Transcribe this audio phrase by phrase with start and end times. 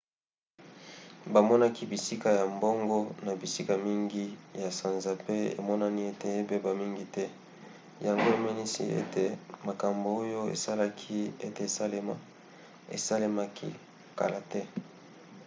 [1.33, 4.25] bamonaki bisika ya bongo na bisika mingi
[4.61, 7.23] na sanza pe emonani ete ebeba mingi te
[8.05, 9.23] yango emonisi ete
[9.67, 12.15] makambo oyo esalaki ete esalema
[12.95, 13.69] esalemaki
[14.19, 14.61] kala te